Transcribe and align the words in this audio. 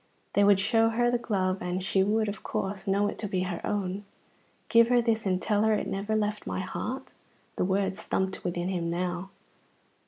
They 0.33 0.43
would 0.43 0.59
show 0.59 0.89
her 0.89 1.11
the 1.11 1.19
glove, 1.19 1.59
and 1.61 1.83
she 1.83 2.01
would, 2.01 2.27
of 2.27 2.41
course, 2.41 2.87
know 2.87 3.07
it 3.07 3.19
to 3.19 3.27
be 3.27 3.41
her 3.41 3.61
own. 3.63 4.03
"Give 4.67 4.87
her 4.87 4.99
this 4.99 5.27
and 5.27 5.39
tell 5.39 5.61
her 5.61 5.73
it 5.75 5.85
never 5.85 6.15
left 6.15 6.47
my 6.47 6.61
heart." 6.61 7.13
The 7.55 7.65
words 7.65 8.01
thumped 8.01 8.43
within 8.43 8.69
him 8.69 8.89
now. 8.89 9.29